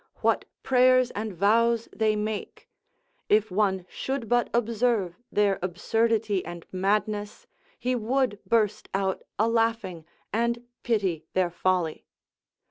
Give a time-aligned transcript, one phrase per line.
[0.21, 2.67] what prayers and vows they make;
[3.29, 7.45] if one should but observe their absurdity and madness,
[7.77, 10.03] he would burst out a laughing,
[10.33, 12.03] and pity their folly.